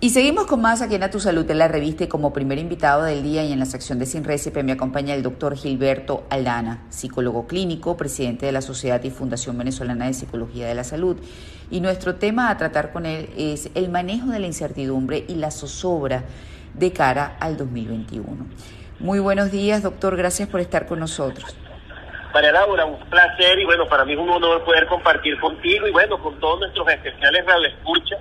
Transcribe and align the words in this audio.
Y 0.00 0.10
seguimos 0.10 0.46
con 0.46 0.60
más 0.60 0.80
aquí 0.80 0.94
en 0.94 1.02
A 1.02 1.10
Tu 1.10 1.18
Salud 1.18 1.50
en 1.50 1.58
la 1.58 1.66
revista 1.66 2.04
y 2.04 2.06
como 2.06 2.32
primer 2.32 2.58
invitado 2.58 3.02
del 3.02 3.24
día 3.24 3.42
y 3.42 3.52
en 3.52 3.58
la 3.58 3.64
sección 3.64 3.98
de 3.98 4.06
Sin 4.06 4.22
Récipe 4.22 4.62
me 4.62 4.70
acompaña 4.70 5.12
el 5.12 5.24
doctor 5.24 5.56
Gilberto 5.56 6.22
Aldana, 6.30 6.84
psicólogo 6.88 7.48
clínico, 7.48 7.96
presidente 7.96 8.46
de 8.46 8.52
la 8.52 8.60
Sociedad 8.60 9.02
y 9.02 9.10
Fundación 9.10 9.58
Venezolana 9.58 10.06
de 10.06 10.14
Psicología 10.14 10.68
de 10.68 10.76
la 10.76 10.84
Salud. 10.84 11.16
Y 11.68 11.80
nuestro 11.80 12.14
tema 12.14 12.48
a 12.48 12.56
tratar 12.56 12.92
con 12.92 13.06
él 13.06 13.28
es 13.36 13.72
el 13.74 13.88
manejo 13.88 14.28
de 14.28 14.38
la 14.38 14.46
incertidumbre 14.46 15.24
y 15.26 15.34
la 15.34 15.50
zozobra 15.50 16.22
de 16.74 16.92
cara 16.92 17.36
al 17.40 17.56
2021. 17.56 18.46
Muy 19.00 19.18
buenos 19.18 19.50
días, 19.50 19.82
doctor, 19.82 20.16
gracias 20.16 20.48
por 20.48 20.60
estar 20.60 20.86
con 20.86 21.00
nosotros. 21.00 21.56
María 22.32 22.52
Laura, 22.52 22.84
un 22.84 23.00
placer 23.10 23.58
y 23.58 23.64
bueno, 23.64 23.88
para 23.88 24.04
mí 24.04 24.12
es 24.12 24.18
un 24.20 24.30
honor 24.30 24.62
poder 24.64 24.86
compartir 24.86 25.40
contigo 25.40 25.88
y 25.88 25.90
bueno, 25.90 26.22
con 26.22 26.38
todos 26.38 26.60
nuestros 26.60 26.86
especiales 26.88 27.44
escucha 27.66 28.16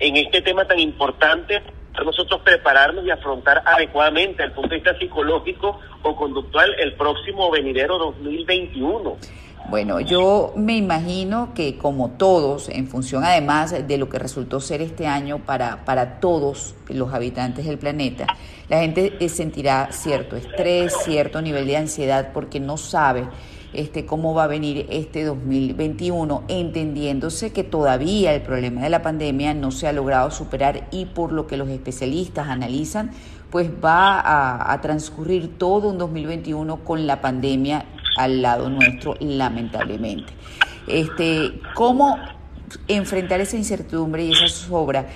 en 0.00 0.16
este 0.16 0.42
tema 0.42 0.66
tan 0.66 0.78
importante 0.78 1.62
para 1.92 2.04
nosotros 2.04 2.40
prepararnos 2.44 3.04
y 3.04 3.10
afrontar 3.10 3.62
adecuadamente 3.64 4.34
desde 4.36 4.44
el 4.44 4.52
punto 4.52 4.70
de 4.70 4.76
vista 4.76 4.98
psicológico 4.98 5.80
o 6.02 6.16
conductual 6.16 6.74
el 6.78 6.94
próximo 6.94 7.50
venidero 7.50 7.98
2021. 7.98 9.16
Bueno, 9.68 10.00
yo 10.00 10.54
me 10.56 10.76
imagino 10.76 11.52
que 11.54 11.76
como 11.76 12.12
todos, 12.12 12.70
en 12.70 12.86
función 12.86 13.22
además 13.24 13.86
de 13.86 13.98
lo 13.98 14.08
que 14.08 14.18
resultó 14.18 14.60
ser 14.60 14.80
este 14.80 15.06
año 15.06 15.40
para, 15.44 15.84
para 15.84 16.20
todos 16.20 16.74
los 16.88 17.12
habitantes 17.12 17.66
del 17.66 17.76
planeta, 17.76 18.26
la 18.70 18.78
gente 18.80 19.14
eh, 19.20 19.28
sentirá 19.28 19.88
cierto 19.90 20.36
estrés, 20.36 20.96
cierto 21.04 21.42
nivel 21.42 21.66
de 21.66 21.76
ansiedad 21.76 22.30
porque 22.32 22.60
no 22.60 22.78
sabe 22.78 23.24
este, 23.72 24.06
cómo 24.06 24.34
va 24.34 24.44
a 24.44 24.46
venir 24.46 24.86
este 24.90 25.24
2021, 25.24 26.44
entendiéndose 26.48 27.52
que 27.52 27.64
todavía 27.64 28.34
el 28.34 28.42
problema 28.42 28.82
de 28.82 28.90
la 28.90 29.02
pandemia 29.02 29.54
no 29.54 29.70
se 29.70 29.86
ha 29.86 29.92
logrado 29.92 30.30
superar 30.30 30.88
y 30.90 31.06
por 31.06 31.32
lo 31.32 31.46
que 31.46 31.56
los 31.56 31.68
especialistas 31.68 32.48
analizan, 32.48 33.10
pues 33.50 33.70
va 33.82 34.72
a, 34.72 34.80
transcurrir 34.80 35.58
todo 35.58 35.88
un 35.88 35.98
2021 35.98 36.84
con 36.84 37.06
la 37.06 37.20
pandemia 37.20 37.86
al 38.16 38.42
lado 38.42 38.68
nuestro, 38.68 39.16
lamentablemente. 39.20 40.32
Este, 40.86 41.60
¿Cómo 41.74 42.18
enfrentar 42.86 43.40
esa 43.40 43.56
incertidumbre 43.56 44.24
y 44.24 44.32
esa 44.32 44.48
sobra? 44.48 45.06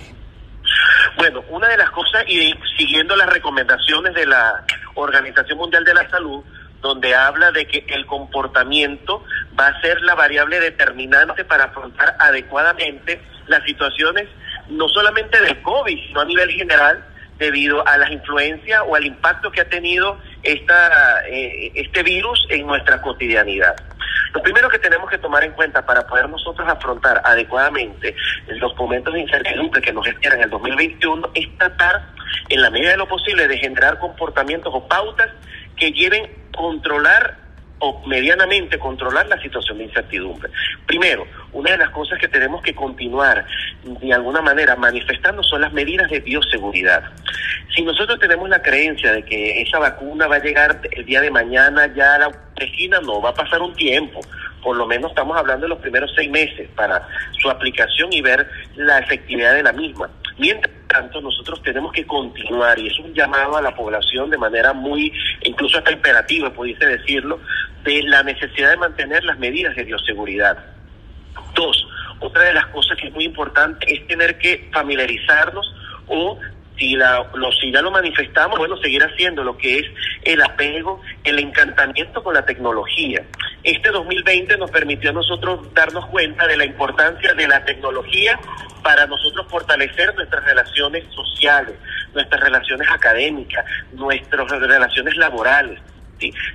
Bueno, 1.16 1.42
una 1.50 1.68
de 1.68 1.76
las 1.76 1.90
cosas, 1.90 2.24
y 2.26 2.54
siguiendo 2.76 3.14
las 3.16 3.28
recomendaciones 3.28 4.14
de 4.14 4.26
la 4.26 4.64
Organización 4.94 5.58
Mundial 5.58 5.84
de 5.84 5.94
la 5.94 6.08
Salud, 6.08 6.42
donde 6.82 7.14
habla 7.14 7.52
de 7.52 7.66
que 7.66 7.86
el 7.88 8.04
comportamiento 8.06 9.24
va 9.58 9.68
a 9.68 9.80
ser 9.80 10.02
la 10.02 10.14
variable 10.14 10.60
determinante 10.60 11.44
para 11.44 11.64
afrontar 11.64 12.16
adecuadamente 12.18 13.22
las 13.46 13.62
situaciones, 13.64 14.28
no 14.68 14.88
solamente 14.88 15.40
del 15.40 15.62
COVID, 15.62 15.98
sino 16.08 16.20
a 16.20 16.24
nivel 16.24 16.50
general, 16.50 17.04
debido 17.38 17.86
a 17.86 17.96
las 17.96 18.10
influencias 18.10 18.82
o 18.86 18.94
al 18.94 19.06
impacto 19.06 19.50
que 19.50 19.62
ha 19.62 19.68
tenido 19.68 20.18
esta, 20.42 21.26
eh, 21.26 21.72
este 21.74 22.02
virus 22.02 22.46
en 22.50 22.66
nuestra 22.66 23.00
cotidianidad. 23.00 23.74
Lo 24.34 24.42
primero 24.42 24.68
que 24.68 24.78
tenemos 24.78 25.10
que 25.10 25.18
tomar 25.18 25.44
en 25.44 25.52
cuenta 25.52 25.84
para 25.84 26.06
poder 26.06 26.28
nosotros 26.28 26.66
afrontar 26.68 27.20
adecuadamente 27.24 28.14
los 28.48 28.74
momentos 28.76 29.12
de 29.12 29.20
incertidumbre 29.20 29.82
que 29.82 29.92
nos 29.92 30.06
esperan 30.06 30.38
en 30.38 30.44
el 30.44 30.50
2021 30.50 31.30
es 31.34 31.58
tratar, 31.58 32.08
en 32.48 32.62
la 32.62 32.70
medida 32.70 32.92
de 32.92 32.96
lo 32.96 33.08
posible, 33.08 33.46
de 33.46 33.58
generar 33.58 33.98
comportamientos 33.98 34.72
o 34.74 34.86
pautas 34.88 35.28
que 35.76 35.92
lleven 35.92 36.41
controlar 36.56 37.42
o 37.84 38.00
medianamente 38.06 38.78
controlar 38.78 39.26
la 39.26 39.40
situación 39.42 39.78
de 39.78 39.84
incertidumbre. 39.84 40.50
Primero, 40.86 41.26
una 41.52 41.72
de 41.72 41.78
las 41.78 41.90
cosas 41.90 42.16
que 42.20 42.28
tenemos 42.28 42.62
que 42.62 42.74
continuar 42.74 43.44
de 43.82 44.12
alguna 44.12 44.40
manera 44.40 44.76
manifestando 44.76 45.42
son 45.42 45.62
las 45.62 45.72
medidas 45.72 46.08
de 46.08 46.20
bioseguridad. 46.20 47.02
Si 47.74 47.82
nosotros 47.82 48.20
tenemos 48.20 48.48
la 48.48 48.62
creencia 48.62 49.10
de 49.12 49.24
que 49.24 49.62
esa 49.62 49.80
vacuna 49.80 50.28
va 50.28 50.36
a 50.36 50.42
llegar 50.42 50.80
el 50.92 51.04
día 51.04 51.20
de 51.20 51.30
mañana 51.32 51.92
ya 51.92 52.14
a 52.14 52.18
la 52.18 52.30
esquina, 52.56 53.00
no, 53.00 53.20
va 53.20 53.30
a 53.30 53.34
pasar 53.34 53.60
un 53.60 53.74
tiempo. 53.74 54.20
Por 54.62 54.76
lo 54.76 54.86
menos 54.86 55.10
estamos 55.10 55.36
hablando 55.36 55.64
de 55.64 55.70
los 55.70 55.78
primeros 55.80 56.12
seis 56.14 56.30
meses 56.30 56.68
para 56.76 57.08
su 57.40 57.50
aplicación 57.50 58.12
y 58.12 58.22
ver 58.22 58.48
la 58.76 59.00
efectividad 59.00 59.54
de 59.54 59.64
la 59.64 59.72
misma. 59.72 60.08
Mientras 60.38 60.72
tanto, 60.92 61.20
nosotros 61.20 61.62
tenemos 61.62 61.92
que 61.92 62.06
continuar, 62.06 62.78
y 62.78 62.88
es 62.88 62.98
un 62.98 63.14
llamado 63.14 63.56
a 63.56 63.62
la 63.62 63.74
población 63.74 64.30
de 64.30 64.36
manera 64.36 64.72
muy, 64.72 65.12
incluso 65.42 65.78
hasta 65.78 65.92
imperativa, 65.92 66.52
pudiese 66.52 66.86
decirlo, 66.86 67.40
de 67.82 68.02
la 68.02 68.22
necesidad 68.22 68.70
de 68.70 68.76
mantener 68.76 69.24
las 69.24 69.38
medidas 69.38 69.74
de 69.74 69.84
bioseguridad. 69.84 70.58
Dos, 71.54 71.86
otra 72.20 72.42
de 72.44 72.54
las 72.54 72.66
cosas 72.66 72.96
que 72.98 73.08
es 73.08 73.14
muy 73.14 73.24
importante 73.24 73.92
es 73.92 74.06
tener 74.06 74.38
que 74.38 74.68
familiarizarnos 74.72 75.74
o 76.06 76.38
si, 76.78 76.94
la, 76.94 77.26
lo, 77.34 77.52
si 77.52 77.72
ya 77.72 77.82
lo 77.82 77.90
manifestamos, 77.90 78.58
bueno, 78.58 78.76
seguir 78.78 79.02
haciendo 79.02 79.44
lo 79.44 79.56
que 79.56 79.78
es 79.78 79.86
el 80.24 80.42
apego, 80.42 81.00
el 81.24 81.38
encantamiento 81.38 82.22
con 82.22 82.34
la 82.34 82.44
tecnología. 82.44 83.24
Este 83.64 83.90
2020 83.90 84.58
nos 84.58 84.70
permitió 84.72 85.10
a 85.10 85.12
nosotros 85.12 85.72
darnos 85.72 86.06
cuenta 86.06 86.48
de 86.48 86.56
la 86.56 86.64
importancia 86.64 87.32
de 87.32 87.46
la 87.46 87.64
tecnología 87.64 88.38
para 88.82 89.06
nosotros 89.06 89.46
fortalecer 89.48 90.12
nuestras 90.16 90.44
relaciones 90.44 91.04
sociales, 91.14 91.76
nuestras 92.12 92.40
relaciones 92.40 92.88
académicas, 92.90 93.64
nuestras 93.92 94.48
relaciones 94.48 95.16
laborales. 95.16 95.78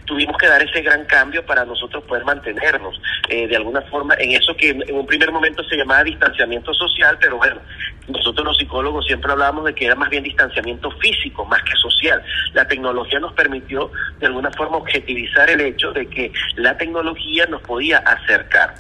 Tuvimos 0.05 0.38
que 0.38 0.47
dar 0.47 0.61
ese 0.61 0.81
gran 0.81 1.05
cambio 1.05 1.45
para 1.45 1.66
nosotros 1.66 2.03
poder 2.03 2.23
mantenernos 2.23 3.01
eh, 3.29 3.47
de 3.47 3.55
alguna 3.55 3.81
forma 3.81 4.16
en 4.19 4.31
eso 4.31 4.55
que 4.55 4.69
en 4.69 4.95
un 4.95 5.05
primer 5.05 5.31
momento 5.31 5.63
se 5.63 5.75
llamaba 5.75 6.03
distanciamiento 6.03 6.73
social, 6.73 7.17
pero 7.19 7.38
bueno, 7.38 7.59
nosotros 8.07 8.45
los 8.45 8.57
psicólogos 8.57 9.06
siempre 9.06 9.31
hablábamos 9.31 9.66
de 9.66 9.75
que 9.75 9.85
era 9.85 9.95
más 9.95 10.09
bien 10.09 10.23
distanciamiento 10.23 10.89
físico 10.91 11.45
más 11.45 11.61
que 11.63 11.75
social. 11.75 12.23
La 12.53 12.67
tecnología 12.67 13.19
nos 13.19 13.33
permitió 13.33 13.91
de 14.19 14.27
alguna 14.27 14.51
forma 14.51 14.77
objetivizar 14.77 15.50
el 15.50 15.61
hecho 15.61 15.91
de 15.91 16.07
que 16.07 16.31
la 16.56 16.77
tecnología 16.77 17.45
nos 17.47 17.61
podía 17.61 17.97
acercar. 18.00 18.75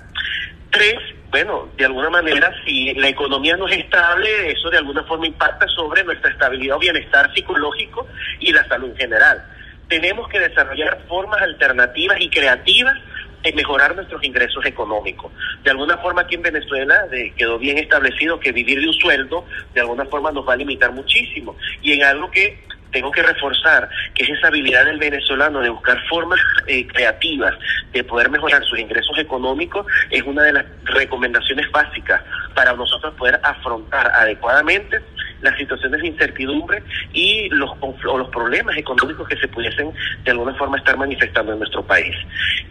Tres, 0.71 0.95
bueno, 1.29 1.69
de 1.77 1.85
alguna 1.85 2.09
manera, 2.09 2.51
si 2.65 2.93
la 2.93 3.09
economía 3.09 3.57
no 3.57 3.67
es 3.67 3.77
estable, 3.77 4.51
eso 4.51 4.69
de 4.69 4.77
alguna 4.77 5.03
forma 5.03 5.27
impacta 5.27 5.67
sobre 5.67 6.03
nuestra 6.03 6.31
estabilidad 6.31 6.77
o 6.77 6.79
bienestar 6.79 7.33
psicológico 7.33 8.07
y 8.39 8.51
la 8.51 8.67
salud 8.67 8.89
en 8.91 8.97
general. 8.97 9.43
Tenemos 9.87 10.27
que 10.29 10.39
desarrollar 10.39 10.99
formas 11.07 11.41
alternativas 11.41 12.19
y 12.19 12.29
creativas 12.29 12.97
de 13.43 13.53
mejorar 13.53 13.95
nuestros 13.95 14.23
ingresos 14.23 14.65
económicos. 14.65 15.31
De 15.63 15.71
alguna 15.71 15.97
forma 15.97 16.21
aquí 16.21 16.35
en 16.35 16.41
Venezuela 16.41 17.07
quedó 17.35 17.57
bien 17.57 17.77
establecido 17.77 18.39
que 18.39 18.51
vivir 18.51 18.79
de 18.81 18.87
un 18.87 18.93
sueldo 18.93 19.45
de 19.73 19.81
alguna 19.81 20.05
forma 20.05 20.31
nos 20.31 20.47
va 20.47 20.53
a 20.53 20.57
limitar 20.57 20.91
muchísimo. 20.91 21.55
Y 21.81 21.93
en 21.93 22.03
algo 22.03 22.29
que 22.31 22.59
tengo 22.91 23.11
que 23.11 23.21
reforzar, 23.21 23.89
que 24.15 24.23
es 24.23 24.29
esa 24.29 24.47
habilidad 24.47 24.85
del 24.85 24.97
venezolano 24.97 25.59
de 25.59 25.69
buscar 25.69 26.01
formas 26.07 26.39
eh, 26.67 26.87
creativas 26.87 27.53
de 27.91 28.03
poder 28.03 28.29
mejorar 28.29 28.63
sus 28.63 28.79
ingresos 28.79 29.17
económicos, 29.17 29.85
es 30.09 30.23
una 30.23 30.43
de 30.43 30.53
las 30.53 30.65
recomendaciones 30.85 31.69
básicas 31.71 32.21
para 32.55 32.73
nosotros 32.73 33.13
poder 33.15 33.39
afrontar 33.43 34.11
adecuadamente 34.13 35.01
las 35.41 35.57
situaciones 35.57 36.01
de 36.01 36.07
incertidumbre 36.07 36.83
y 37.13 37.49
los, 37.49 37.71
o 37.81 38.17
los 38.17 38.29
problemas 38.29 38.77
económicos 38.77 39.27
que 39.27 39.37
se 39.37 39.47
pudiesen 39.47 39.91
de 40.23 40.31
alguna 40.31 40.53
forma 40.55 40.77
estar 40.77 40.97
manifestando 40.97 41.53
en 41.53 41.59
nuestro 41.59 41.85
país. 41.85 42.15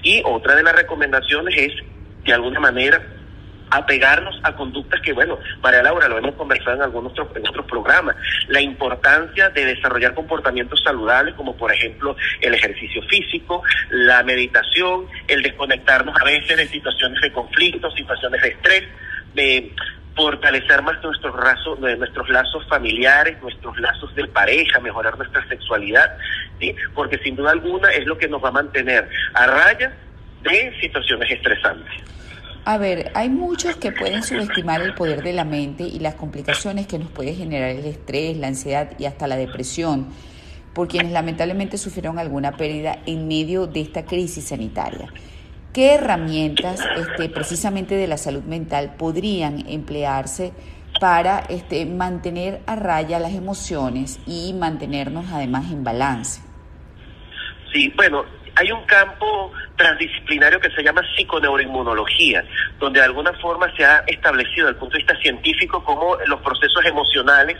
Y 0.03 0.22
otra 0.25 0.54
de 0.54 0.62
las 0.62 0.75
recomendaciones 0.75 1.55
es, 1.56 1.72
de 2.25 2.32
alguna 2.32 2.60
manera, 2.60 3.03
apegarnos 3.71 4.38
a 4.43 4.55
conductas 4.55 5.00
que, 5.00 5.12
bueno, 5.12 5.38
María 5.62 5.82
Laura, 5.82 6.09
lo 6.09 6.19
hemos 6.19 6.34
conversado 6.34 6.76
en 6.76 6.82
algunos 6.82 7.12
en 7.34 7.49
otros 7.49 7.66
programas, 7.66 8.16
la 8.49 8.60
importancia 8.60 9.50
de 9.50 9.65
desarrollar 9.65 10.15
comportamientos 10.15 10.82
saludables, 10.84 11.34
como 11.34 11.56
por 11.56 11.72
ejemplo 11.72 12.16
el 12.41 12.55
ejercicio 12.55 13.03
físico, 13.03 13.62
la 13.91 14.22
meditación, 14.22 15.06
el 15.28 15.43
desconectarnos 15.43 16.15
a 16.21 16.25
veces 16.25 16.56
de 16.56 16.69
situaciones 16.69 17.21
de 17.21 17.32
conflicto, 17.32 17.91
situaciones 17.91 18.43
de 18.43 18.49
estrés, 18.49 18.84
de 19.34 19.72
fortalecer 20.16 20.82
más 20.82 21.03
nuestros 21.03 21.37
lazos, 21.37 21.78
nuestros 21.78 22.28
lazos 22.31 22.66
familiares, 22.69 23.41
nuestros 23.43 23.79
lazos 23.79 24.14
de 24.14 24.26
pareja, 24.29 24.81
mejorar 24.81 25.17
nuestra 25.19 25.46
sexualidad, 25.49 26.17
¿sí? 26.58 26.75
porque 26.94 27.19
sin 27.19 27.37
duda 27.37 27.52
alguna 27.52 27.91
es 27.91 28.06
lo 28.06 28.17
que 28.17 28.26
nos 28.26 28.43
va 28.43 28.49
a 28.49 28.52
mantener 28.52 29.08
a 29.35 29.46
raya 29.46 29.93
de 30.43 30.75
situaciones 30.81 31.31
estresantes. 31.31 31.93
A 32.64 32.79
ver, 32.79 33.12
hay 33.14 33.29
muchos 33.29 33.76
que 33.76 33.93
pueden 33.93 34.25
subestimar 34.25 34.81
el 34.81 34.94
poder 34.94 35.23
de 35.23 35.32
la 35.32 35.44
mente 35.44 35.85
y 35.85 36.00
las 36.00 36.17
complicaciones 36.17 36.88
que 36.88 36.99
nos 36.99 37.11
puede 37.11 37.35
generar 37.35 37.70
el 37.70 37.85
estrés, 37.85 38.37
la 38.38 38.49
ansiedad 38.49 38.91
y 38.99 39.05
hasta 39.05 39.29
la 39.29 39.37
depresión 39.37 40.08
por 40.73 40.88
quienes 40.88 41.12
lamentablemente 41.12 41.79
sufrieron 41.79 42.19
alguna 42.19 42.52
pérdida 42.52 42.99
en 43.06 43.29
medio 43.29 43.67
de 43.67 43.81
esta 43.81 44.05
crisis 44.05 44.49
sanitaria. 44.49 45.08
¿Qué 45.76 45.93
herramientas 45.93 46.81
este, 46.96 47.28
precisamente 47.28 47.96
de 47.96 48.06
la 48.06 48.17
salud 48.17 48.44
mental 48.44 48.94
podrían 48.96 49.69
emplearse 49.69 50.55
para 50.99 51.40
este, 51.50 51.84
mantener 51.84 52.62
a 52.67 52.76
raya 52.76 53.19
las 53.19 53.34
emociones 53.34 54.19
y 54.26 54.55
mantenernos 54.55 55.26
además 55.31 55.70
en 55.70 55.84
balance? 55.84 56.40
Sí, 57.75 57.93
bueno, 57.94 58.25
Hay 58.55 58.73
un 58.73 58.87
campo 58.87 59.52
transdisciplinario 59.76 60.58
que 60.58 60.70
se 60.70 60.82
llama 60.82 61.02
psiconeuroinmunología, 61.14 62.43
donde 62.79 63.00
de 63.00 63.05
alguna 63.05 63.34
forma 63.34 63.70
se 63.76 63.84
ha 63.84 63.99
establecido 64.06 64.69
desde 64.69 64.70
el 64.70 64.76
punto 64.76 64.96
de 64.96 65.05
vista 65.05 65.20
científico 65.20 65.84
cómo 65.84 66.17
los 66.26 66.40
procesos 66.40 66.87
emocionales 66.87 67.58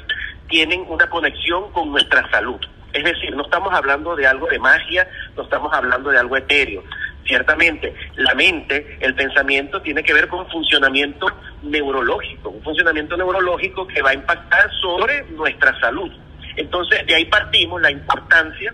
tienen 0.48 0.86
una 0.88 1.06
conexión 1.10 1.70
con 1.72 1.90
nuestra 1.90 2.26
salud. 2.30 2.60
Es 2.94 3.04
decir, 3.04 3.36
no 3.36 3.42
estamos 3.42 3.74
hablando 3.74 4.16
de 4.16 4.26
algo 4.26 4.46
de 4.46 4.58
magia, 4.58 5.06
no 5.36 5.42
estamos 5.42 5.70
hablando 5.70 6.08
de 6.08 6.19
algo 6.19 6.34
etéreo. 6.34 6.82
Ciertamente, 7.26 7.94
la 8.17 8.34
mente, 8.34 8.99
el 9.00 9.14
pensamiento 9.14 9.82
tiene 9.82 10.02
que 10.02 10.14
ver 10.14 10.28
con 10.28 10.40
un 10.40 10.50
funcionamiento 10.50 11.26
neurológico, 11.62 12.50
un 12.50 12.62
funcionamiento 12.62 13.17
neurológico 13.17 13.87
que 13.87 14.00
va 14.00 14.11
a 14.11 14.14
impactar 14.14 14.70
sobre 14.81 15.25
nuestra 15.31 15.78
salud. 15.81 16.11
Entonces, 16.56 17.06
de 17.06 17.14
ahí 17.14 17.25
partimos 17.26 17.81
la 17.82 17.90
importancia 17.90 18.73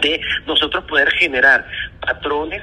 de 0.00 0.20
nosotros 0.46 0.84
poder 0.84 1.10
generar 1.12 1.66
patrones 2.00 2.62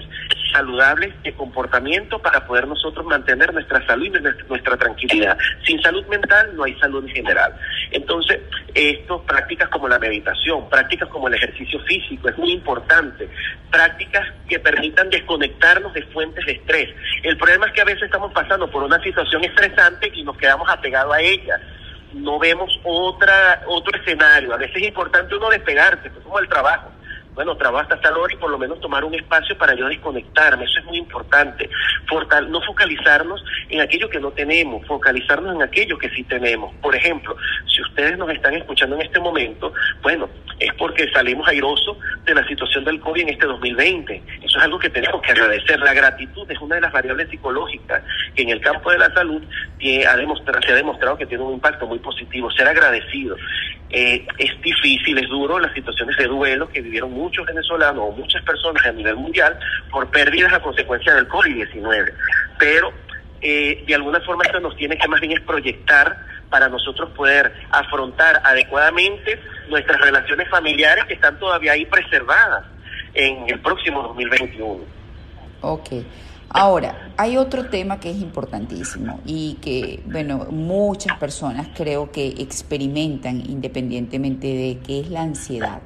saludables 0.52 1.14
de 1.24 1.34
comportamiento 1.34 2.20
para 2.20 2.46
poder 2.46 2.68
nosotros 2.68 3.06
mantener 3.06 3.54
nuestra 3.54 3.86
salud 3.86 4.06
y 4.06 4.48
nuestra 4.50 4.78
tranquilidad. 4.78 5.38
Sin 5.66 5.82
salud 5.82 6.06
mental 6.08 6.56
no 6.56 6.64
hay 6.64 6.78
salud 6.80 7.06
en 7.08 7.16
general. 7.16 7.56
Entonces, 7.92 8.40
esto, 8.74 9.22
prácticas 9.24 9.70
como 9.70 9.88
la 9.88 10.00
meditación, 10.00 10.70
prácticas 10.70 11.10
como 11.10 11.28
el 11.28 11.36
ejercicio 11.36 11.80
físico, 11.82 12.30
es 12.30 12.38
muy 12.38 12.52
importante. 12.52 13.30
Prácticas 13.70 14.28
que 14.48 14.60
permitan 14.60 15.10
desconectarnos 15.10 15.94
de 15.94 16.04
fuentes 16.08 16.46
de 16.46 16.54
estrés. 16.54 16.90
El 17.24 17.38
problema 17.38 17.68
es 17.68 17.74
que 17.74 17.82
a 17.82 17.86
veces 17.86 18.04
estamos 18.04 18.32
pasando 18.34 18.70
por 18.70 18.84
una 18.84 19.02
situación 19.02 19.44
estresante 19.44 20.12
y 20.14 20.24
nos 20.24 20.38
quedamos 20.38 20.70
apegados 20.70 21.14
a 21.14 21.22
ella 21.22 21.60
no 22.14 22.40
vemos 22.40 22.78
otra 22.84 23.64
otro 23.68 23.98
escenario. 23.98 24.54
A 24.54 24.58
veces 24.58 24.76
es 24.76 24.88
importante 24.90 25.34
uno 25.34 25.50
despegarse, 25.50 26.10
pues, 26.10 26.24
como 26.24 26.40
el 26.40 26.50
trabajo 26.50 26.92
bueno, 27.34 27.56
trabajo 27.56 27.94
hasta 27.94 28.12
la 28.12 28.18
hora 28.18 28.34
y 28.34 28.38
por 28.38 28.52
lo 28.52 28.58
menos 28.58 28.80
tomar 28.82 29.04
un 29.04 29.16
espacio 29.16 29.58
para 29.58 29.74
yo 29.74 29.88
desconectarme, 29.88 30.66
eso 30.66 30.80
es 30.80 30.86
muy 30.86 30.98
importante. 30.98 31.70
no 32.50 32.62
focalizarnos 32.62 33.44
en 33.70 33.82
aquello 33.82 34.10
que 34.10 34.20
no 34.20 34.32
tenemos, 34.32 34.86
focalizarnos 34.86 35.56
en 35.56 35.62
aquello 35.62 35.98
que 35.98 36.10
sí 36.10 36.24
tenemos. 36.24 36.74
Por 36.82 36.96
ejemplo, 36.96 37.36
si 37.68 37.82
ustedes 37.82 38.18
nos 38.18 38.30
están 38.30 38.54
escuchando 38.56 38.96
en 38.96 39.04
este 39.04 39.20
momento, 39.20 39.74
bueno, 40.02 40.30
es 40.60 40.74
porque 40.76 41.10
salimos 41.12 41.48
airosos 41.48 41.98
de 42.26 42.36
la 42.36 42.46
situación 42.48 42.84
del 42.84 43.00
COVID 43.00 43.22
en 43.22 43.30
este 43.30 43.46
2020. 43.46 44.24
Eso 44.44 44.58
es 44.58 44.64
algo 44.64 44.80
que 44.80 44.90
tenemos 44.90 45.22
que 45.22 45.32
agradecer. 45.32 45.80
La 45.80 45.94
gratitud 45.94 46.50
es 46.50 46.60
una 46.60 46.76
de 46.76 46.82
las 46.82 46.92
variables 46.92 47.30
psicológicas 47.30 48.04
que 48.36 48.44
en 48.44 48.50
el 48.50 48.62
campo 48.62 48.92
de 48.92 49.00
la 49.00 49.14
salud 49.14 49.42
se 49.80 50.06
ha 50.06 50.16
demostrado 50.76 51.18
que 51.18 51.26
tiene 51.26 51.44
un 51.44 51.54
impacto 51.54 51.88
muy 51.88 52.00
positivo. 52.00 52.52
Ser 52.52 52.68
agradecido. 52.68 53.38
Eh, 53.94 54.26
es 54.38 54.62
difícil, 54.62 55.18
es 55.18 55.28
duro 55.28 55.60
las 55.60 55.74
situaciones 55.74 56.16
de 56.18 56.26
duelo 56.26 56.70
que 56.70 56.82
vivieron 56.82 57.12
muchos 57.12 57.46
venezolanos 57.46 58.04
o 58.08 58.12
muchas 58.12 58.42
personas 58.44 58.86
a 58.86 58.92
nivel 58.92 59.18
mundial 59.18 59.58
por 59.92 60.10
pérdidas 60.10 60.54
a 60.54 60.62
consecuencia 60.62 61.14
del 61.14 61.28
COVID-19. 61.28 62.14
Pero 62.58 62.94
eh, 63.42 63.84
de 63.86 63.96
alguna 63.96 64.22
forma 64.22 64.44
esto 64.46 64.60
nos 64.62 64.78
tiene 64.78 64.98
que 64.98 65.08
más 65.08 65.20
bien 65.20 65.34
es 65.34 65.42
proyectar 65.42 66.26
para 66.50 66.70
nosotros 66.70 67.10
poder 67.12 67.54
afrontar 67.72 68.42
adecuadamente 68.46 69.40
nuestras 69.70 70.00
relaciones 70.00 70.48
familiares 70.50 71.06
que 71.06 71.16
están 71.16 71.38
todavía 71.40 71.74
ahí 71.74 71.86
preservadas 71.86 72.66
en 73.14 73.50
el 73.50 73.60
próximo 73.60 74.04
2021. 74.04 74.80
Ok. 75.62 75.90
Ahora, 76.54 77.14
hay 77.16 77.38
otro 77.38 77.70
tema 77.70 78.02
que 78.02 78.12
es 78.12 78.18
importantísimo 78.18 79.22
y 79.26 79.54
que, 79.62 80.04
bueno, 80.06 80.48
muchas 80.52 81.18
personas 81.18 81.70
creo 81.74 82.12
que 82.12 82.28
experimentan 82.28 83.42
independientemente 83.50 84.48
de 84.48 84.80
qué 84.86 85.00
es 85.00 85.10
la 85.10 85.22
ansiedad. 85.22 85.80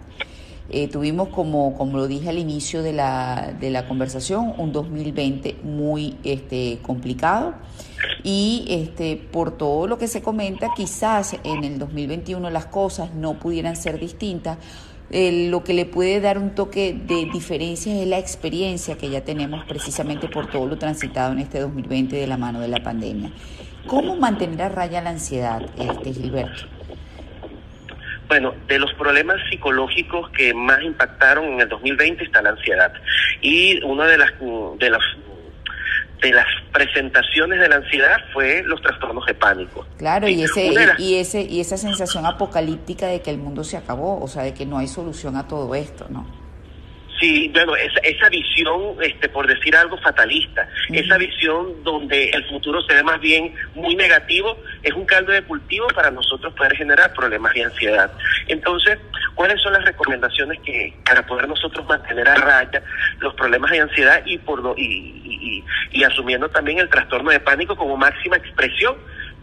Eh, 0.72 0.88
tuvimos, 0.88 1.30
como, 1.30 1.76
como 1.76 1.98
lo 1.98 2.08
dije 2.08 2.30
al 2.30 2.40
inicio 2.40 2.82
de 2.82 2.94
la, 2.94 3.54
de 3.60 3.70
la 3.70 3.88
conversación, 3.88 4.56
un 4.58 4.72
2020 4.72 5.58
muy 5.64 6.18
este, 6.24 6.80
complicado 6.82 7.54
y 8.24 8.66
este, 8.68 9.18
por 9.18 9.52
todo 9.52 9.86
lo 9.86 10.00
que 10.00 10.08
se 10.08 10.24
comenta, 10.24 10.70
quizás 10.76 11.36
en 11.44 11.64
el 11.64 11.78
2021 11.78 12.50
las 12.50 12.66
cosas 12.66 13.14
no 13.14 13.36
pudieran 13.36 13.76
ser 13.76 14.00
distintas 14.00 14.58
lo 15.10 15.64
que 15.64 15.74
le 15.74 15.86
puede 15.86 16.20
dar 16.20 16.38
un 16.38 16.56
toque 16.56 16.94
de 16.94 17.26
diferencia 17.32 17.94
es 18.02 18.08
la 18.08 18.18
experiencia 18.18 18.98
que 18.98 19.10
ya 19.10 19.24
tenemos 19.24 19.64
precisamente 19.66 20.28
por 20.28 20.48
todo 20.48 20.66
lo 20.66 20.78
transitado 20.78 21.32
en 21.32 21.40
este 21.40 21.60
2020 21.60 22.16
de 22.16 22.28
la 22.28 22.38
mano 22.38 22.60
de 22.60 22.68
la 22.68 22.82
pandemia. 22.82 23.32
¿Cómo 23.88 24.16
mantener 24.16 24.62
a 24.64 24.70
raya 24.70 25.02
la 25.02 25.12
ansiedad, 25.12 25.62
este 25.78 26.14
Gilberto? 26.14 26.66
Bueno, 28.28 28.56
de 28.68 28.80
los 28.80 28.92
problemas 28.96 29.38
psicológicos 29.50 30.32
que 30.32 30.54
más 30.54 30.82
impactaron 30.82 31.46
en 31.46 31.62
el 31.62 31.70
2020 31.70 32.24
está 32.24 32.42
la 32.42 32.50
ansiedad. 32.50 32.92
Y 33.42 33.84
una 33.84 34.08
de 34.08 34.18
las, 34.18 34.32
de 34.80 34.90
las 34.90 35.04
de 36.26 36.34
las 36.34 36.46
presentaciones 36.72 37.60
de 37.60 37.70
la 37.70 37.76
ansiedad 37.76 38.18
fue 38.34 38.64
los 38.64 38.82
trastornos 38.82 39.26
de 39.26 39.34
pánico. 39.34 39.86
Claro, 39.98 40.28
y 40.28 40.44
ese 40.44 40.72
y 40.98 41.16
ese 41.16 41.42
y 41.42 41.60
esa 41.60 41.78
sensación 41.78 42.26
apocalíptica 42.26 43.08
de 43.08 43.22
que 43.22 43.30
el 43.30 43.38
mundo 43.38 43.64
se 43.64 43.78
acabó, 43.78 44.22
o 44.22 44.28
sea, 44.28 44.44
de 44.44 44.54
que 44.54 44.66
no 44.66 44.78
hay 44.78 44.88
solución 44.88 45.36
a 45.36 45.48
todo 45.48 45.76
esto, 45.76 46.08
¿no? 46.10 46.45
Sí, 47.26 47.50
bueno, 47.52 47.76
esa, 47.76 48.00
esa 48.02 48.30
visión, 48.30 48.98
este, 49.02 49.28
por 49.30 49.48
decir 49.48 49.76
algo 49.76 49.98
fatalista, 49.98 50.70
esa 50.92 51.18
visión 51.18 51.84
donde 51.84 52.30
el 52.30 52.46
futuro 52.46 52.84
se 52.84 52.94
ve 52.94 53.02
más 53.02 53.20
bien 53.20 53.52
muy 53.74 53.96
negativo, 53.96 54.56
es 54.84 54.94
un 54.94 55.06
caldo 55.06 55.32
de 55.32 55.42
cultivo 55.42 55.88
para 55.88 56.12
nosotros 56.12 56.54
poder 56.54 56.78
generar 56.78 57.12
problemas 57.14 57.52
de 57.56 57.64
ansiedad. 57.64 58.12
Entonces, 58.48 59.00
¿cuáles 59.34 59.60
son 59.60 59.74
las 59.74 59.84
recomendaciones 59.86 60.60
que 60.60 60.94
para 61.04 61.26
poder 61.26 61.48
nosotros 61.48 61.84
mantener 61.88 62.30
a 62.30 62.36
raya 62.36 62.84
los 63.18 63.34
problemas 63.34 63.72
de 63.72 63.80
ansiedad 63.80 64.22
y 64.24 64.38
por 64.38 64.62
lo, 64.62 64.76
y, 64.78 64.84
y, 64.84 66.00
y 66.00 66.04
asumiendo 66.04 66.48
también 66.50 66.78
el 66.78 66.90
trastorno 66.90 67.32
de 67.32 67.40
pánico 67.40 67.76
como 67.76 67.98
máxima 67.98 68.38
expresión 68.38 68.98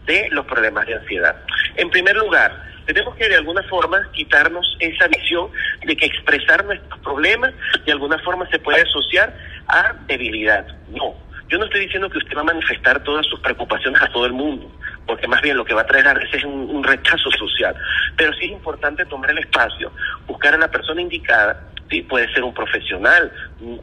de 0.05 0.29
los 0.31 0.45
problemas 0.45 0.87
de 0.87 0.93
ansiedad? 0.93 1.35
En 1.75 1.89
primer 1.89 2.15
lugar, 2.15 2.63
tenemos 2.85 3.15
que 3.15 3.29
de 3.29 3.35
alguna 3.35 3.63
forma 3.63 4.09
quitarnos 4.13 4.77
esa 4.79 5.07
visión 5.07 5.49
de 5.85 5.95
que 5.95 6.05
expresar 6.05 6.65
nuestros 6.65 6.99
problemas 6.99 7.53
de 7.85 7.91
alguna 7.91 8.17
forma 8.19 8.47
se 8.49 8.59
puede 8.59 8.81
asociar 8.81 9.35
a 9.67 9.93
debilidad. 10.07 10.65
No, 10.89 11.15
yo 11.49 11.57
no 11.57 11.65
estoy 11.65 11.81
diciendo 11.81 12.09
que 12.09 12.17
usted 12.17 12.35
va 12.35 12.41
a 12.41 12.45
manifestar 12.45 13.03
todas 13.03 13.25
sus 13.27 13.39
preocupaciones 13.39 14.01
a 14.01 14.11
todo 14.11 14.25
el 14.25 14.33
mundo, 14.33 14.71
porque 15.05 15.27
más 15.27 15.41
bien 15.41 15.57
lo 15.57 15.65
que 15.65 15.73
va 15.73 15.81
a 15.81 15.87
traer 15.87 16.07
a 16.07 16.13
veces 16.13 16.35
es 16.35 16.43
un, 16.43 16.69
un 16.69 16.83
rechazo 16.83 17.29
social. 17.31 17.75
Pero 18.17 18.33
sí 18.33 18.45
es 18.45 18.51
importante 18.51 19.05
tomar 19.05 19.31
el 19.31 19.39
espacio, 19.39 19.91
buscar 20.27 20.53
a 20.53 20.57
la 20.57 20.69
persona 20.69 21.01
indicada 21.01 21.72
Sí, 21.93 22.01
puede 22.01 22.27
ser 22.33 22.43
un 22.43 22.55
profesional, 22.55 23.31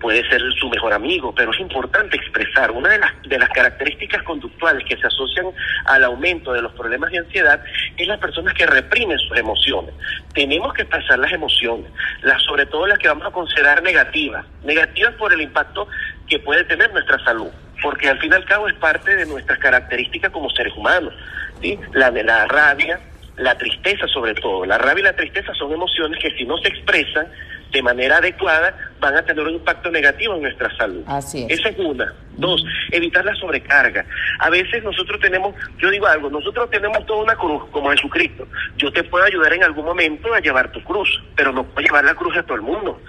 puede 0.01 0.29
ser 0.29 0.43
su 0.59 0.69
mejor 0.69 0.93
amigo, 0.93 1.33
pero 1.33 1.53
es 1.53 1.61
importante 1.61 2.17
expresar. 2.17 2.73
Una 2.73 2.89
de 2.89 2.99
las, 2.99 3.13
de 3.23 3.39
las 3.39 3.49
características 3.51 4.25
conductuales 4.25 4.85
que 4.89 4.97
se 4.97 5.07
asocian 5.07 5.47
al 5.85 6.03
aumento 6.03 6.53
de 6.53 6.61
los 6.61 6.73
problemas 6.73 7.13
de 7.13 7.19
ansiedad 7.19 7.63
es 7.97 8.09
las 8.09 8.19
personas 8.19 8.53
que 8.55 8.67
reprimen 8.67 9.17
sus 9.17 9.39
emociones. 9.39 9.95
Tenemos 10.35 10.75
que 10.75 10.83
expresar 10.83 11.21
las 11.21 11.31
emociones, 11.31 11.89
las, 12.23 12.43
sobre 12.43 12.67
todo 12.67 12.89
las 12.89 12.99
que 12.99 13.07
vamos 13.07 13.29
a 13.29 13.31
considerar 13.31 13.81
negativas, 13.81 14.45
negativas 14.65 15.15
por 15.15 15.33
el 15.33 15.43
impacto 15.43 15.87
que 16.27 16.41
puede 16.41 16.65
tener 16.65 16.93
nuestra 16.93 17.23
salud, 17.23 17.53
porque 17.81 18.09
al 18.09 18.19
fin 18.19 18.33
y 18.33 18.35
al 18.35 18.45
cabo 18.45 18.67
es 18.67 18.75
parte 18.75 19.15
de 19.15 19.25
nuestras 19.25 19.61
características 19.61 20.33
como 20.33 20.51
seres 20.51 20.75
humanos. 20.77 21.15
¿sí? 21.63 21.79
La 21.93 22.11
de 22.11 22.25
la 22.25 22.45
rabia, 22.47 22.99
la 23.37 23.57
tristeza 23.57 24.09
sobre 24.09 24.35
todo. 24.35 24.67
La 24.67 24.79
rabia 24.79 25.03
y 25.03 25.05
la 25.05 25.17
tristeza 25.17 25.55
son 25.55 25.73
emociones 25.73 26.21
que 26.21 26.37
si 26.37 26.45
no 26.45 26.59
se 26.59 26.71
expresan, 26.71 27.29
de 27.71 27.83
manera 27.83 28.19
adecuada 28.19 28.75
van 29.01 29.17
a 29.17 29.23
tener 29.23 29.45
un 29.45 29.55
impacto 29.55 29.91
negativo 29.91 30.35
en 30.35 30.43
nuestra 30.43 30.75
salud. 30.77 31.03
Así 31.07 31.47
es. 31.49 31.59
Esa 31.59 31.71
es 31.71 31.79
una. 31.79 32.13
Dos, 32.37 32.65
evitar 32.91 33.25
la 33.25 33.35
sobrecarga. 33.35 34.05
A 34.39 34.51
veces 34.51 34.83
nosotros 34.83 35.21
tenemos, 35.21 35.55
yo 35.79 35.91
digo 35.91 36.07
algo, 36.07 36.31
nosotros 36.31 36.71
tenemos 36.71 37.05
toda 37.07 37.23
una 37.25 37.37
cruz, 37.37 37.65
como 37.71 37.91
Jesucristo. 37.91 38.47
Yo 38.77 38.93
te 38.93 39.05
puedo 39.05 39.25
ayudar 39.25 39.53
en 39.53 39.65
algún 39.65 39.85
momento 39.85 40.33
a 40.33 40.41
llevar 40.41 40.73
tu 40.73 40.83
cruz, 40.83 41.23
pero 41.37 41.53
no 41.53 41.65
puedo 41.65 41.87
llevar 41.87 42.05
la 42.05 42.15
cruz 42.15 42.37
a 42.37 42.43
todo 42.43 42.57
el 42.57 42.63
mundo 42.63 43.01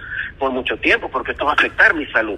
por 0.42 0.50
mucho 0.50 0.76
tiempo, 0.78 1.08
porque 1.08 1.30
esto 1.30 1.44
va 1.44 1.52
a 1.52 1.54
afectar 1.54 1.94
mi 1.94 2.04
salud. 2.06 2.36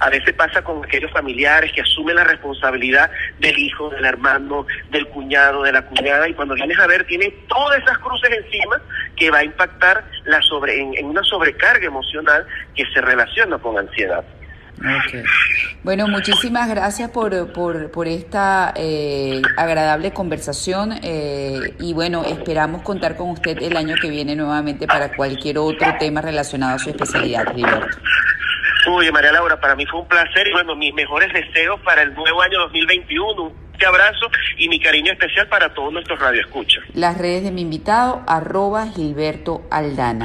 A 0.00 0.10
veces 0.10 0.34
pasa 0.34 0.60
con 0.62 0.84
aquellos 0.84 1.10
familiares 1.10 1.72
que 1.72 1.80
asumen 1.80 2.16
la 2.16 2.24
responsabilidad 2.24 3.10
del 3.38 3.58
hijo, 3.58 3.88
del 3.88 4.04
hermano, 4.04 4.66
del 4.90 5.06
cuñado, 5.08 5.62
de 5.62 5.72
la 5.72 5.80
cuñada, 5.80 6.28
y 6.28 6.34
cuando 6.34 6.54
vienes 6.54 6.78
a 6.78 6.86
ver, 6.86 7.06
tiene 7.06 7.30
todas 7.48 7.82
esas 7.82 7.96
cruces 7.96 8.28
encima 8.30 8.78
que 9.16 9.30
va 9.30 9.38
a 9.38 9.44
impactar 9.44 10.04
la 10.26 10.42
sobre, 10.42 10.78
en, 10.78 11.06
una 11.06 11.22
sobrecarga 11.22 11.86
emocional 11.86 12.46
que 12.74 12.84
se 12.92 13.00
relaciona 13.00 13.56
con 13.56 13.78
ansiedad. 13.78 14.22
Bueno, 15.82 16.08
muchísimas 16.08 16.68
gracias 16.68 17.10
por, 17.10 17.52
por, 17.52 17.90
por 17.90 18.08
esta 18.08 18.72
eh, 18.76 19.40
agradable 19.56 20.12
conversación 20.12 20.92
eh, 21.02 21.74
y 21.78 21.94
bueno, 21.94 22.24
esperamos 22.24 22.82
contar 22.82 23.16
con 23.16 23.30
usted 23.30 23.56
el 23.62 23.76
año 23.76 23.94
que 24.00 24.10
viene 24.10 24.36
nuevamente 24.36 24.86
para 24.86 25.14
cualquier 25.14 25.58
otro 25.58 25.94
tema 25.98 26.20
relacionado 26.20 26.76
a 26.76 26.78
su 26.78 26.90
especialidad, 26.90 27.54
Gilberto. 27.54 27.98
Uy, 28.88 29.10
María 29.10 29.32
Laura, 29.32 29.60
para 29.60 29.74
mí 29.74 29.84
fue 29.86 30.00
un 30.00 30.06
placer 30.06 30.46
y 30.46 30.52
bueno, 30.52 30.76
mis 30.76 30.94
mejores 30.94 31.32
deseos 31.32 31.80
para 31.80 32.02
el 32.02 32.14
nuevo 32.14 32.40
año 32.40 32.60
2021. 32.60 33.42
Un 33.42 33.84
abrazo 33.84 34.30
y 34.56 34.68
mi 34.68 34.80
cariño 34.80 35.12
especial 35.12 35.48
para 35.48 35.74
todos 35.74 35.92
nuestros 35.92 36.18
radioescuchas. 36.18 36.82
Las 36.94 37.18
redes 37.18 37.42
de 37.42 37.50
mi 37.50 37.62
invitado, 37.62 38.22
arroba 38.26 38.86
Gilberto 38.88 39.66
Aldana. 39.70 40.24